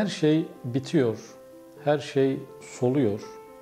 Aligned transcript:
Her 0.00 0.06
şey 0.06 0.48
bitiyor, 0.64 1.18
her 1.84 1.98
şey 1.98 2.40
soluyor, 2.60 3.20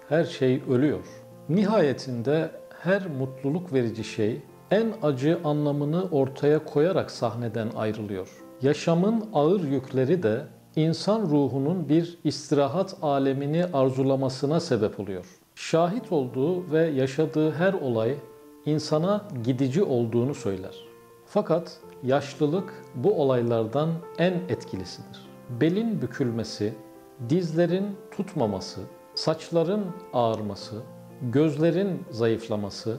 her 0.09 0.25
şey 0.25 0.63
ölüyor. 0.71 1.07
Nihayetinde 1.49 2.51
her 2.83 3.07
mutluluk 3.07 3.73
verici 3.73 4.05
şey 4.05 4.43
en 4.71 4.93
acı 5.03 5.41
anlamını 5.45 6.05
ortaya 6.11 6.65
koyarak 6.65 7.11
sahneden 7.11 7.69
ayrılıyor. 7.77 8.29
Yaşamın 8.63 9.25
ağır 9.35 9.61
yükleri 9.61 10.23
de 10.23 10.47
insan 10.77 11.21
ruhunun 11.21 11.89
bir 11.89 12.19
istirahat 12.25 12.97
alemini 13.03 13.65
arzulamasına 13.73 14.61
sebep 14.61 15.01
oluyor. 15.01 15.27
Şahit 15.55 16.13
olduğu 16.13 16.73
ve 16.73 16.87
yaşadığı 16.87 17.51
her 17.51 17.73
olay 17.73 18.15
insana 18.67 19.29
gidici 19.45 19.83
olduğunu 19.83 20.35
söyler. 20.35 20.85
Fakat 21.27 21.79
yaşlılık 22.03 22.85
bu 22.95 23.23
olaylardan 23.23 23.91
en 24.19 24.33
etkilisidir. 24.33 25.28
Belin 25.51 26.03
bükülmesi, 26.03 26.75
dizlerin 27.29 27.97
tutmaması, 28.11 28.81
saçların 29.15 29.85
ağarması, 30.13 30.83
gözlerin 31.23 32.05
zayıflaması, 32.11 32.97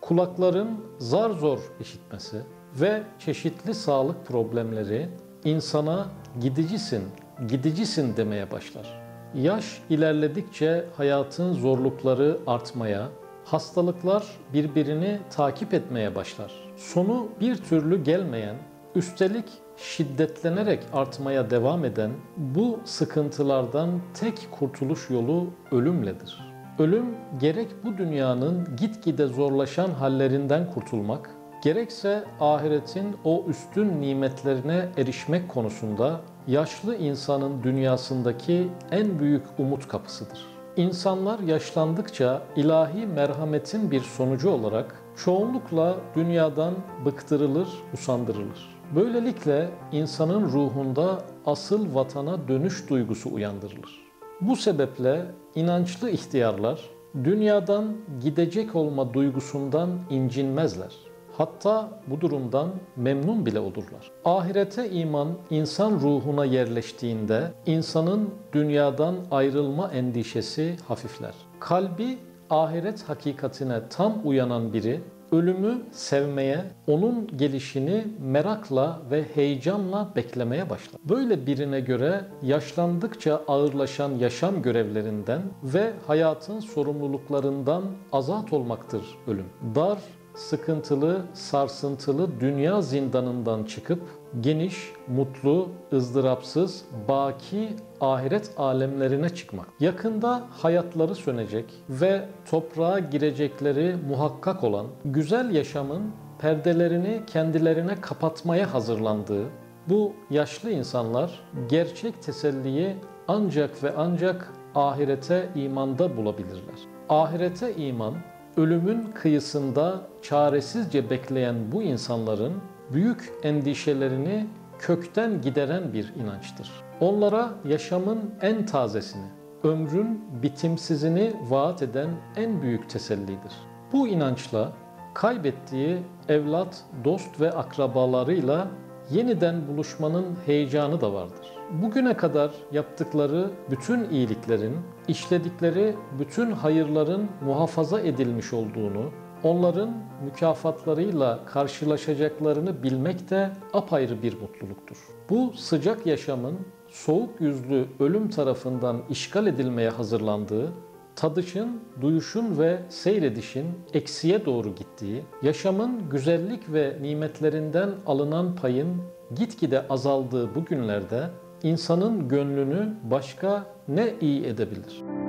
kulakların 0.00 0.84
zar 0.98 1.30
zor 1.30 1.58
işitmesi 1.80 2.36
ve 2.80 3.02
çeşitli 3.18 3.74
sağlık 3.74 4.26
problemleri 4.26 5.08
insana 5.44 6.08
gidicisin, 6.40 7.02
gidicisin 7.48 8.16
demeye 8.16 8.50
başlar. 8.50 9.00
Yaş 9.34 9.82
ilerledikçe 9.90 10.84
hayatın 10.96 11.52
zorlukları 11.52 12.38
artmaya, 12.46 13.08
hastalıklar 13.44 14.26
birbirini 14.52 15.18
takip 15.30 15.74
etmeye 15.74 16.14
başlar. 16.14 16.52
Sonu 16.76 17.28
bir 17.40 17.56
türlü 17.56 18.04
gelmeyen, 18.04 18.56
üstelik 18.94 19.44
şiddetlenerek 19.82 20.82
artmaya 20.92 21.50
devam 21.50 21.84
eden 21.84 22.10
bu 22.36 22.80
sıkıntılardan 22.84 23.90
tek 24.14 24.48
kurtuluş 24.50 25.10
yolu 25.10 25.46
ölümledir. 25.72 26.38
Ölüm 26.78 27.04
gerek 27.40 27.68
bu 27.84 27.98
dünyanın 27.98 28.68
gitgide 28.76 29.26
zorlaşan 29.26 29.90
hallerinden 29.90 30.70
kurtulmak, 30.70 31.30
gerekse 31.64 32.24
ahiretin 32.40 33.16
o 33.24 33.44
üstün 33.48 34.00
nimetlerine 34.00 34.88
erişmek 34.96 35.48
konusunda 35.48 36.20
yaşlı 36.46 36.96
insanın 36.96 37.62
dünyasındaki 37.62 38.68
en 38.90 39.18
büyük 39.18 39.42
umut 39.58 39.88
kapısıdır. 39.88 40.46
İnsanlar 40.76 41.38
yaşlandıkça 41.38 42.42
ilahi 42.56 43.06
merhametin 43.06 43.90
bir 43.90 44.00
sonucu 44.00 44.50
olarak 44.50 45.02
çoğunlukla 45.24 45.96
dünyadan 46.16 46.74
bıktırılır, 47.04 47.68
usandırılır. 47.94 48.79
Böylelikle 48.94 49.68
insanın 49.92 50.42
ruhunda 50.42 51.18
asıl 51.46 51.94
vatana 51.94 52.48
dönüş 52.48 52.90
duygusu 52.90 53.34
uyandırılır. 53.34 54.10
Bu 54.40 54.56
sebeple 54.56 55.26
inançlı 55.54 56.10
ihtiyarlar 56.10 56.80
dünyadan 57.24 57.96
gidecek 58.22 58.76
olma 58.76 59.14
duygusundan 59.14 59.90
incinmezler. 60.10 60.94
Hatta 61.32 61.88
bu 62.06 62.20
durumdan 62.20 62.68
memnun 62.96 63.46
bile 63.46 63.60
olurlar. 63.60 64.10
Ahirete 64.24 64.90
iman 64.90 65.28
insan 65.50 65.92
ruhuna 65.92 66.44
yerleştiğinde 66.44 67.52
insanın 67.66 68.30
dünyadan 68.52 69.16
ayrılma 69.30 69.90
endişesi 69.90 70.76
hafifler. 70.88 71.34
Kalbi 71.60 72.18
ahiret 72.50 73.02
hakikatine 73.02 73.88
tam 73.90 74.14
uyanan 74.24 74.72
biri 74.72 75.00
ölümü 75.32 75.82
sevmeye, 75.92 76.64
onun 76.86 77.26
gelişini 77.36 78.04
merakla 78.20 79.02
ve 79.10 79.24
heyecanla 79.34 80.12
beklemeye 80.16 80.70
başlar. 80.70 81.00
Böyle 81.08 81.46
birine 81.46 81.80
göre 81.80 82.24
yaşlandıkça 82.42 83.42
ağırlaşan 83.48 84.10
yaşam 84.10 84.62
görevlerinden 84.62 85.42
ve 85.62 85.92
hayatın 86.06 86.60
sorumluluklarından 86.60 87.84
azat 88.12 88.52
olmaktır 88.52 89.02
ölüm. 89.26 89.46
Dar, 89.74 89.98
sıkıntılı, 90.34 91.22
sarsıntılı 91.34 92.40
dünya 92.40 92.82
zindanından 92.82 93.64
çıkıp 93.64 94.02
geniş, 94.40 94.92
mutlu, 95.08 95.68
ızdırapsız, 95.92 96.84
baki 97.08 97.68
ahiret 98.00 98.50
alemlerine 98.56 99.28
çıkmak. 99.28 99.66
Yakında 99.80 100.42
hayatları 100.50 101.14
sönecek 101.14 101.64
ve 101.88 102.28
toprağa 102.50 102.98
girecekleri 102.98 103.96
muhakkak 104.08 104.64
olan 104.64 104.86
güzel 105.04 105.54
yaşamın 105.54 106.02
perdelerini 106.38 107.22
kendilerine 107.26 108.00
kapatmaya 108.00 108.74
hazırlandığı 108.74 109.44
bu 109.88 110.12
yaşlı 110.30 110.70
insanlar 110.70 111.40
gerçek 111.68 112.22
teselliyi 112.22 112.96
ancak 113.28 113.84
ve 113.84 113.92
ancak 113.96 114.52
ahirete 114.74 115.48
imanda 115.54 116.16
bulabilirler. 116.16 116.78
Ahirete 117.08 117.74
iman 117.74 118.14
ölümün 118.60 119.12
kıyısında 119.14 120.00
çaresizce 120.22 121.10
bekleyen 121.10 121.56
bu 121.72 121.82
insanların 121.82 122.52
büyük 122.92 123.32
endişelerini 123.42 124.46
kökten 124.78 125.42
gideren 125.42 125.92
bir 125.92 126.14
inançtır. 126.14 126.70
Onlara 127.00 127.50
yaşamın 127.68 128.20
en 128.42 128.66
tazesini, 128.66 129.26
ömrün 129.62 130.24
bitimsizini 130.42 131.32
vaat 131.48 131.82
eden 131.82 132.08
en 132.36 132.62
büyük 132.62 132.90
tesellidir. 132.90 133.52
Bu 133.92 134.08
inançla 134.08 134.72
kaybettiği 135.14 135.98
evlat, 136.28 136.84
dost 137.04 137.40
ve 137.40 137.52
akrabalarıyla 137.52 138.68
yeniden 139.10 139.68
buluşmanın 139.68 140.26
heyecanı 140.46 141.00
da 141.00 141.12
vardır. 141.12 141.56
Bugüne 141.82 142.16
kadar 142.16 142.50
yaptıkları 142.72 143.50
bütün 143.70 144.10
iyiliklerin, 144.10 144.76
işledikleri 145.08 145.94
bütün 146.18 146.50
hayırların 146.52 147.28
muhafaza 147.44 148.00
edilmiş 148.00 148.52
olduğunu, 148.52 149.10
onların 149.42 149.90
mükafatlarıyla 150.24 151.44
karşılaşacaklarını 151.46 152.82
bilmek 152.82 153.30
de 153.30 153.50
apayrı 153.72 154.22
bir 154.22 154.32
mutluluktur. 154.40 154.96
Bu 155.30 155.52
sıcak 155.56 156.06
yaşamın 156.06 156.58
soğuk 156.88 157.40
yüzlü 157.40 157.86
ölüm 158.00 158.30
tarafından 158.30 159.02
işgal 159.10 159.46
edilmeye 159.46 159.90
hazırlandığı, 159.90 160.72
tadışın, 161.16 161.80
duyuşun 162.00 162.58
ve 162.58 162.78
seyredişin 162.88 163.66
eksiye 163.94 164.44
doğru 164.46 164.74
gittiği, 164.74 165.22
yaşamın 165.42 166.10
güzellik 166.10 166.72
ve 166.72 166.96
nimetlerinden 167.02 167.90
alınan 168.06 168.56
payın 168.56 169.02
gitgide 169.34 169.88
azaldığı 169.88 170.54
bu 170.54 170.64
günlerde 170.64 171.30
insanın 171.62 172.28
gönlünü 172.28 172.94
başka 173.10 173.66
ne 173.88 174.14
iyi 174.20 174.44
edebilir?'' 174.46 175.19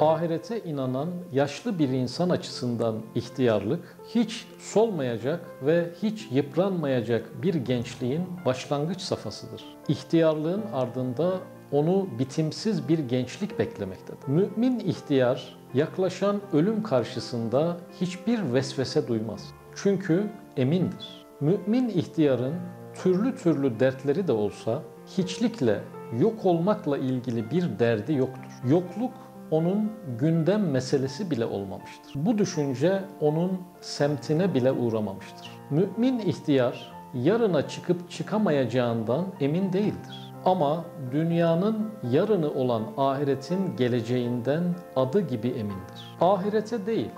Ahirete 0.00 0.60
inanan 0.60 1.08
yaşlı 1.32 1.78
bir 1.78 1.88
insan 1.88 2.30
açısından 2.30 2.96
ihtiyarlık 3.14 3.96
hiç 4.14 4.46
solmayacak 4.58 5.40
ve 5.62 5.90
hiç 6.02 6.28
yıpranmayacak 6.32 7.42
bir 7.42 7.54
gençliğin 7.54 8.22
başlangıç 8.44 9.00
safhasıdır. 9.00 9.64
İhtiyarlığın 9.88 10.62
ardında 10.72 11.32
onu 11.72 12.08
bitimsiz 12.18 12.88
bir 12.88 12.98
gençlik 12.98 13.58
beklemektedir. 13.58 14.28
Mümin 14.28 14.78
ihtiyar 14.78 15.56
yaklaşan 15.74 16.40
ölüm 16.52 16.82
karşısında 16.82 17.76
hiçbir 18.00 18.52
vesvese 18.52 19.08
duymaz. 19.08 19.52
Çünkü 19.74 20.30
emindir. 20.56 21.26
Mümin 21.40 21.88
ihtiyarın 21.88 22.54
türlü 22.94 23.36
türlü 23.36 23.80
dertleri 23.80 24.26
de 24.28 24.32
olsa 24.32 24.82
hiçlikle 25.18 25.80
yok 26.20 26.46
olmakla 26.46 26.98
ilgili 26.98 27.50
bir 27.50 27.78
derdi 27.78 28.12
yoktur. 28.12 28.52
Yokluk 28.68 29.12
onun 29.50 29.92
gündem 30.18 30.70
meselesi 30.70 31.30
bile 31.30 31.44
olmamıştır. 31.46 32.12
Bu 32.14 32.38
düşünce 32.38 33.00
onun 33.20 33.60
semtine 33.80 34.54
bile 34.54 34.72
uğramamıştır. 34.72 35.50
Mümin 35.70 36.18
ihtiyar 36.18 36.92
yarına 37.14 37.68
çıkıp 37.68 38.10
çıkamayacağından 38.10 39.26
emin 39.40 39.72
değildir. 39.72 40.34
Ama 40.44 40.84
dünyanın 41.12 41.90
yarını 42.10 42.50
olan 42.54 42.82
ahiretin 42.96 43.76
geleceğinden 43.76 44.62
adı 44.96 45.20
gibi 45.20 45.48
emindir. 45.48 46.16
Ahirete 46.20 46.86
değil, 46.86 47.10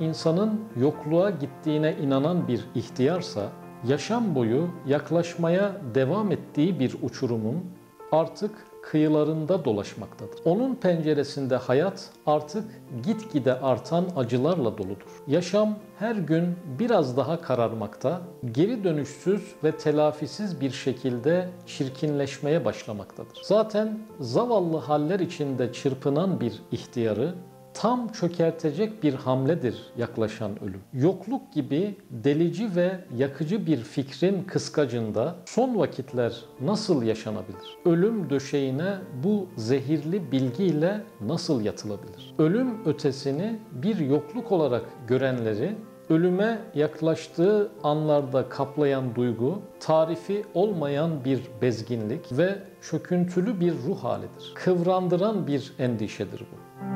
insanın 0.00 0.60
yokluğa 0.76 1.30
gittiğine 1.30 1.96
inanan 1.96 2.48
bir 2.48 2.64
ihtiyarsa, 2.74 3.48
yaşam 3.84 4.34
boyu 4.34 4.68
yaklaşmaya 4.86 5.72
devam 5.94 6.32
ettiği 6.32 6.80
bir 6.80 6.96
uçurumun 7.02 7.64
artık 8.12 8.65
kıyılarında 8.90 9.64
dolaşmaktadır. 9.64 10.38
Onun 10.44 10.74
penceresinde 10.74 11.56
hayat 11.56 12.10
artık 12.26 12.64
gitgide 13.06 13.60
artan 13.60 14.06
acılarla 14.16 14.78
doludur. 14.78 15.22
Yaşam 15.26 15.78
her 15.98 16.16
gün 16.16 16.56
biraz 16.78 17.16
daha 17.16 17.40
kararmakta, 17.40 18.20
geri 18.52 18.84
dönüşsüz 18.84 19.42
ve 19.64 19.72
telafisiz 19.72 20.60
bir 20.60 20.70
şekilde 20.70 21.48
çirkinleşmeye 21.66 22.64
başlamaktadır. 22.64 23.40
Zaten 23.42 23.98
zavallı 24.20 24.76
haller 24.76 25.20
içinde 25.20 25.72
çırpınan 25.72 26.40
bir 26.40 26.62
ihtiyarı 26.72 27.34
tam 27.76 28.08
çökertecek 28.08 29.02
bir 29.02 29.14
hamledir 29.14 29.82
yaklaşan 29.98 30.62
ölüm. 30.62 30.80
Yokluk 30.92 31.52
gibi 31.52 31.96
delici 32.10 32.76
ve 32.76 33.00
yakıcı 33.16 33.66
bir 33.66 33.76
fikrin 33.76 34.42
kıskacında 34.42 35.36
son 35.46 35.78
vakitler 35.78 36.36
nasıl 36.60 37.02
yaşanabilir? 37.02 37.78
Ölüm 37.84 38.30
döşeğine 38.30 38.94
bu 39.24 39.46
zehirli 39.56 40.32
bilgiyle 40.32 41.04
nasıl 41.20 41.64
yatılabilir? 41.64 42.34
Ölüm 42.38 42.86
ötesini 42.86 43.58
bir 43.72 43.96
yokluk 43.96 44.52
olarak 44.52 44.84
görenleri 45.08 45.76
ölüme 46.08 46.58
yaklaştığı 46.74 47.72
anlarda 47.82 48.48
kaplayan 48.48 49.14
duygu, 49.14 49.62
tarifi 49.80 50.44
olmayan 50.54 51.24
bir 51.24 51.40
bezginlik 51.62 52.38
ve 52.38 52.58
çöküntülü 52.90 53.60
bir 53.60 53.72
ruh 53.86 54.04
halidir. 54.04 54.52
Kıvrandıran 54.54 55.46
bir 55.46 55.72
endişedir 55.78 56.40
bu. 56.40 56.95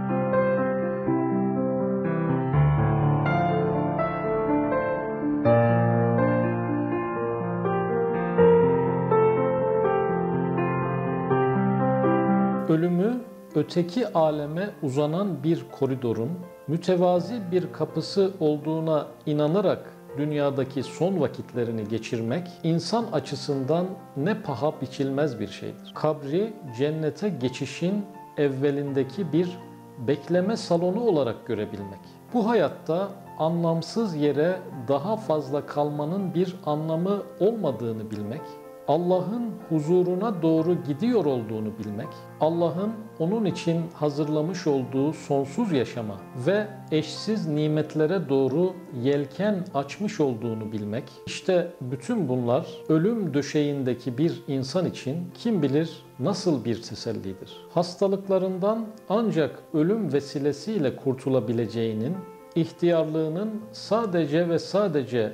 Ölümü 12.71 13.21
öteki 13.55 14.13
aleme 14.13 14.71
uzanan 14.83 15.45
bir 15.45 15.65
koridorun 15.73 16.31
mütevazi 16.69 17.41
bir 17.53 17.73
kapısı 17.73 18.31
olduğuna 18.41 19.07
inanarak 19.27 19.93
dünyadaki 20.19 20.83
son 20.83 21.21
vakitlerini 21.21 21.89
geçirmek 21.89 22.49
insan 22.63 23.05
açısından 23.13 23.87
ne 24.17 24.43
paha 24.43 24.81
biçilmez 24.81 25.41
bir 25.41 25.49
şeydir. 25.49 25.93
Kabri 25.95 26.53
cennete 26.79 27.29
geçişin 27.29 28.05
evvelindeki 28.37 29.33
bir 29.33 29.59
bekleme 29.99 30.57
salonu 30.57 31.01
olarak 31.01 31.47
görebilmek. 31.47 32.01
Bu 32.35 32.49
hayatta 32.49 33.09
anlamsız 33.39 34.15
yere 34.17 34.57
daha 34.89 35.17
fazla 35.17 35.67
kalmanın 35.67 36.35
bir 36.35 36.57
anlamı 36.67 37.23
olmadığını 37.41 38.11
bilmek 38.11 38.43
Allah'ın 38.91 39.51
huzuruna 39.69 40.43
doğru 40.43 40.77
gidiyor 40.87 41.25
olduğunu 41.25 41.79
bilmek, 41.79 42.09
Allah'ın 42.41 42.93
onun 43.19 43.45
için 43.45 43.83
hazırlamış 43.95 44.67
olduğu 44.67 45.13
sonsuz 45.13 45.73
yaşama 45.73 46.21
ve 46.47 46.67
eşsiz 46.91 47.47
nimetlere 47.49 48.29
doğru 48.29 48.73
yelken 49.03 49.65
açmış 49.75 50.21
olduğunu 50.21 50.73
bilmek, 50.73 51.05
işte 51.27 51.73
bütün 51.81 52.29
bunlar 52.29 52.67
ölüm 52.89 53.35
döşeğindeki 53.35 54.19
bir 54.19 54.43
insan 54.49 54.87
için 54.87 55.17
kim 55.35 55.63
bilir 55.63 56.03
nasıl 56.19 56.65
bir 56.65 56.83
tesellidir. 56.83 57.67
Hastalıklarından 57.75 58.87
ancak 59.09 59.63
ölüm 59.75 60.13
vesilesiyle 60.13 60.97
kurtulabileceğinin, 60.97 62.17
ihtiyarlığının 62.55 63.51
sadece 63.73 64.49
ve 64.49 64.59
sadece 64.59 65.33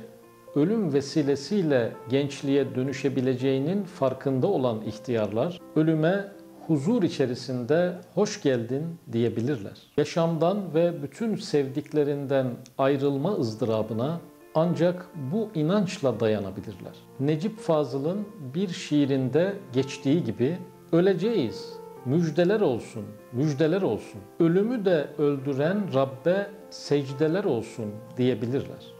ölüm 0.57 0.93
vesilesiyle 0.93 1.93
gençliğe 2.09 2.75
dönüşebileceğinin 2.75 3.83
farkında 3.83 4.47
olan 4.47 4.81
ihtiyarlar 4.81 5.61
ölüme 5.75 6.31
huzur 6.67 7.03
içerisinde 7.03 7.93
hoş 8.13 8.41
geldin 8.41 8.83
diyebilirler. 9.11 9.77
Yaşamdan 9.97 10.73
ve 10.73 11.03
bütün 11.03 11.35
sevdiklerinden 11.35 12.47
ayrılma 12.77 13.33
ızdırabına 13.33 14.19
ancak 14.55 15.09
bu 15.31 15.49
inançla 15.55 16.19
dayanabilirler. 16.19 16.95
Necip 17.19 17.59
Fazıl'ın 17.59 18.27
bir 18.55 18.67
şiirinde 18.67 19.53
geçtiği 19.73 20.23
gibi 20.23 20.57
öleceğiz, 20.91 21.73
müjdeler 22.05 22.61
olsun, 22.61 23.03
müjdeler 23.33 23.81
olsun. 23.81 24.21
Ölümü 24.39 24.85
de 24.85 25.07
öldüren 25.17 25.93
Rabbe 25.93 26.47
secdeler 26.69 27.43
olsun 27.43 27.85
diyebilirler. 28.17 28.97